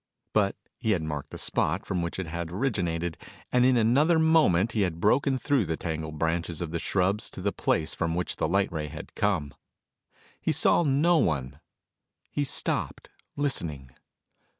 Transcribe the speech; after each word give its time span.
But 0.33 0.55
he 0.79 0.93
had 0.93 1.03
marked 1.03 1.29
the 1.29 1.37
spot 1.37 1.85
from 1.85 2.01
which 2.01 2.17
it 2.17 2.25
had 2.25 2.51
originated, 2.51 3.19
and 3.51 3.63
in 3.63 3.77
another 3.77 4.17
moment 4.17 4.71
he 4.71 4.81
had 4.81 4.99
broken 4.99 5.37
through 5.37 5.67
the 5.67 5.77
tangled 5.77 6.17
branches 6.17 6.59
of 6.59 6.71
the 6.71 6.79
shrubs 6.79 7.29
to 7.29 7.39
the 7.39 7.51
place 7.51 7.93
from 7.93 8.15
which 8.15 8.37
the 8.37 8.47
light 8.47 8.71
ray 8.71 8.87
had 8.87 9.13
come. 9.13 9.53
He 10.41 10.53
saw 10.53 10.81
no 10.81 11.19
one. 11.19 11.59
He 12.31 12.43
stopped, 12.43 13.09
listening. 13.35 13.91